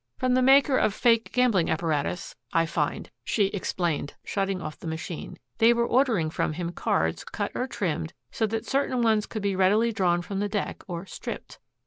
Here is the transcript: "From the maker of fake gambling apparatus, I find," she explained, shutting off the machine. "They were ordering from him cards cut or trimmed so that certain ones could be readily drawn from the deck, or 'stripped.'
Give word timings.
"From 0.17 0.33
the 0.33 0.41
maker 0.41 0.77
of 0.77 0.95
fake 0.95 1.31
gambling 1.31 1.69
apparatus, 1.69 2.35
I 2.51 2.65
find," 2.65 3.11
she 3.23 3.49
explained, 3.49 4.15
shutting 4.23 4.59
off 4.59 4.79
the 4.79 4.87
machine. 4.87 5.37
"They 5.59 5.73
were 5.73 5.85
ordering 5.85 6.31
from 6.31 6.53
him 6.53 6.71
cards 6.71 7.23
cut 7.23 7.51
or 7.53 7.67
trimmed 7.67 8.13
so 8.31 8.47
that 8.47 8.65
certain 8.65 9.03
ones 9.03 9.27
could 9.27 9.43
be 9.43 9.55
readily 9.55 9.91
drawn 9.91 10.23
from 10.23 10.39
the 10.39 10.49
deck, 10.49 10.83
or 10.87 11.05
'stripped.' 11.05 11.59